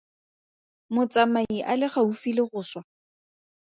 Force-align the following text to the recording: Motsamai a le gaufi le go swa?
Motsamai 0.93 1.55
a 1.71 1.73
le 1.79 1.87
gaufi 1.93 2.29
le 2.37 2.43
go 2.49 2.61
swa? 2.69 2.81